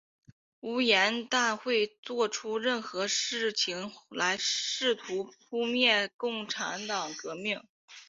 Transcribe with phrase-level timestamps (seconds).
[0.61, 6.81] 吴廷琰会作出任何事情来试图扑灭共产
[7.21, 7.61] 革命。